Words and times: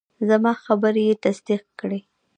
زما 0.29 0.53
خبرې 0.65 1.03
یې 1.09 1.15
تصدیق 1.23 1.63
کړې. 1.79 1.99